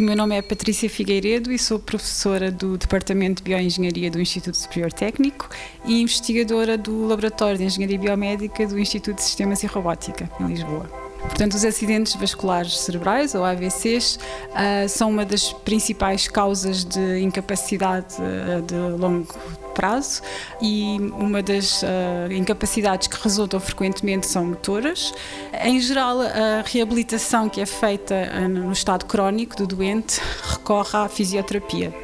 nome 0.00 0.36
é 0.36 0.42
Patrícia 0.42 0.88
Figueiredo 0.88 1.50
e 1.50 1.58
sou 1.58 1.78
professora 1.78 2.50
do 2.50 2.76
Departamento 2.76 3.42
de 3.42 3.50
Bioengenharia 3.50 4.10
do 4.10 4.20
Instituto 4.20 4.56
Superior 4.56 4.92
Técnico 4.92 5.48
e 5.84 6.00
investigadora 6.00 6.76
do 6.78 7.06
Laboratório 7.06 7.58
de 7.58 7.64
Engenharia 7.64 7.98
Biomédica 7.98 8.66
do 8.66 8.78
Instituto 8.78 9.16
de 9.16 9.22
Sistemas 9.22 9.62
e 9.62 9.66
Robótica, 9.66 10.30
em 10.40 10.46
Lisboa. 10.46 10.97
Portanto, 11.20 11.54
os 11.54 11.64
acidentes 11.64 12.14
vasculares 12.16 12.78
cerebrais, 12.78 13.34
ou 13.34 13.44
AVCs, 13.44 14.18
ah, 14.54 14.88
são 14.88 15.10
uma 15.10 15.24
das 15.24 15.52
principais 15.52 16.28
causas 16.28 16.84
de 16.84 17.20
incapacidade 17.20 18.16
uh, 18.16 18.62
de 18.62 18.74
longo 19.00 19.34
prazo 19.74 20.22
e 20.60 20.96
uma 21.16 21.40
das 21.40 21.82
uh, 21.82 22.32
incapacidades 22.32 23.06
que 23.06 23.22
resultam 23.22 23.60
frequentemente 23.60 24.26
são 24.26 24.46
motoras. 24.46 25.14
Em 25.62 25.80
geral, 25.80 26.20
a 26.20 26.64
reabilitação 26.66 27.48
que 27.48 27.60
é 27.60 27.66
feita 27.66 28.48
no 28.48 28.72
estado 28.72 29.04
crónico 29.04 29.56
do 29.56 29.66
doente 29.66 30.20
recorre 30.42 30.98
à 30.98 31.08
fisioterapia. 31.08 31.94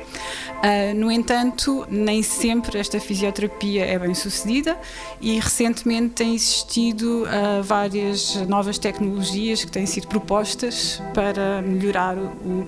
Uh, 0.65 0.95
no 0.95 1.13
entanto, 1.13 1.87
nem 1.91 2.23
sempre 2.23 2.79
esta 2.79 2.99
fisioterapia 2.99 3.85
é 3.85 3.99
bem 3.99 4.15
sucedida 4.15 4.79
e 5.21 5.39
recentemente 5.39 6.15
têm 6.15 6.35
existido 6.35 7.25
uh, 7.25 7.63
várias 7.63 8.37
novas 8.47 8.79
tecnologias 8.79 9.63
que 9.63 9.71
têm 9.71 9.85
sido 9.85 10.07
propostas 10.07 11.03
para 11.13 11.61
melhorar 11.61 12.17
o, 12.17 12.67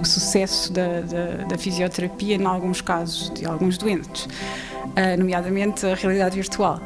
o 0.00 0.04
sucesso 0.04 0.72
da, 0.72 1.02
da, 1.02 1.44
da, 1.48 1.56
fisioterapia 1.56 2.34
em 2.34 2.44
alguns 2.44 2.80
casos 2.80 3.30
de 3.30 3.46
alguns 3.46 3.78
doentes, 3.78 4.24
uh, 4.24 5.16
nomeadamente 5.16 5.86
a 5.86 5.94
realidade 5.94 6.34
virtual. 6.34 6.80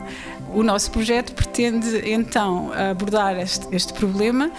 O 0.52 0.62
nosso 0.62 0.90
projeto 0.90 1.32
pretende 1.32 2.10
então 2.10 2.72
abordar 2.72 3.38
este, 3.38 3.66
este 3.74 3.92
problema 3.92 4.48
uh, 4.48 4.50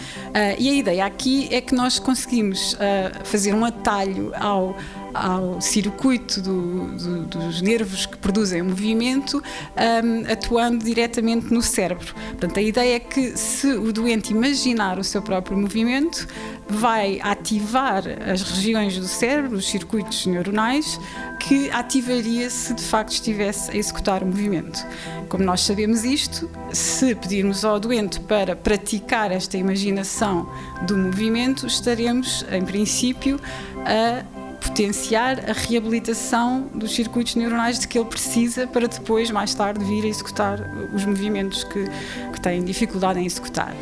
e 0.58 0.70
a 0.70 0.73
ideia 0.73 1.06
aqui 1.06 1.50
é 1.52 1.59
que 1.59 1.75
nós 1.75 2.00
conseguimos 2.00 2.73
uh, 2.73 2.78
fazer 3.25 3.53
um 3.53 3.66
atalho 3.66 4.31
ao 4.36 4.75
ao 5.14 5.59
circuito 5.59 6.42
do, 6.42 6.88
do, 6.97 7.25
dos 7.25 7.62
nervos 7.62 8.06
que 8.06 8.17
produzem 8.17 8.62
o 8.62 8.66
movimento, 8.66 9.38
um, 9.38 10.31
atuando 10.31 10.84
diretamente 10.84 11.53
no 11.53 11.62
cérebro. 11.62 12.14
Portanto, 12.30 12.58
a 12.58 12.62
ideia 12.62 12.95
é 12.95 13.00
que 13.00 13.38
se 13.38 13.67
o 13.73 13.92
doente 13.92 14.31
imaginar 14.31 14.97
o 14.97 15.03
seu 15.03 15.22
próprio 15.22 15.58
movimento, 15.58 16.28
vai 16.67 17.19
ativar 17.22 18.03
as 18.30 18.42
regiões 18.42 18.97
do 18.97 19.08
cérebro, 19.08 19.58
os 19.58 19.69
circuitos 19.69 20.25
neuronais, 20.25 21.00
que 21.39 21.69
ativaria 21.72 22.50
se 22.50 22.73
de 22.73 22.84
facto 22.84 23.12
estivesse 23.12 23.72
a 23.72 23.75
executar 23.75 24.23
o 24.23 24.25
movimento. 24.25 24.86
Como 25.28 25.44
nós 25.44 25.62
sabemos 25.62 25.80
isto, 26.03 26.49
se 26.71 27.15
pedirmos 27.15 27.65
ao 27.65 27.79
doente 27.79 28.19
para 28.19 28.55
praticar 28.55 29.31
esta 29.31 29.57
imaginação 29.57 30.49
do 30.85 30.97
movimento, 30.97 31.65
estaremos, 31.65 32.45
em 32.51 32.63
princípio, 32.63 33.39
a 33.85 34.23
potenciar 34.61 35.49
a 35.49 35.53
reabilitação 35.53 36.69
dos 36.73 36.93
circuitos 36.93 37.35
neuronais 37.35 37.79
de 37.79 37.88
que 37.88 37.97
ele 37.97 38.07
precisa 38.07 38.67
para 38.67 38.88
depois, 38.88 39.31
mais 39.31 39.53
tarde, 39.53 39.83
vir 39.83 40.05
a 40.05 40.07
executar 40.07 40.59
os 40.93 41.03
movimentos 41.03 41.63
que, 41.63 41.85
que 42.31 42.41
tem 42.41 42.63
dificuldade 42.63 43.19
em 43.19 43.25
executar. 43.25 43.75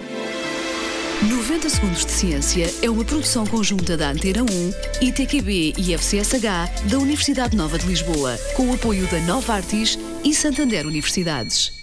90 1.21 1.69
Segundos 1.69 2.05
de 2.05 2.11
Ciência 2.11 2.73
é 2.81 2.89
uma 2.89 3.03
produção 3.03 3.45
conjunta 3.45 3.97
da 3.97 4.09
Antena 4.09 4.41
1, 4.41 5.05
ITQB 5.05 5.73
e 5.77 5.93
FCSH 5.93 6.87
da 6.89 6.97
Universidade 6.97 7.57
Nova 7.57 7.77
de 7.77 7.85
Lisboa, 7.85 8.39
com 8.55 8.69
o 8.69 8.73
apoio 8.73 9.05
da 9.07 9.19
Nova 9.19 9.55
Artis 9.55 9.99
e 10.23 10.33
Santander 10.33 10.87
Universidades. 10.87 11.78